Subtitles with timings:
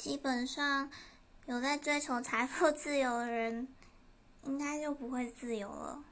[0.00, 0.90] 基本上
[1.44, 3.68] 有在追求财富自由的人
[4.44, 6.02] 应该就不会自由了。